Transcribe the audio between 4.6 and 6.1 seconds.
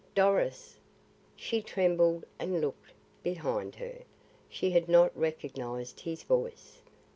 had not recognised